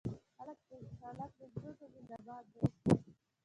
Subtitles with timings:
[0.37, 0.71] هلک د
[1.51, 3.11] زړونو مهربان دوست دی.